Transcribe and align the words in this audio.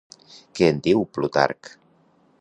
Què 0.59 0.69
en 0.75 0.79
diu 0.89 1.05
Plutarc? 1.19 1.73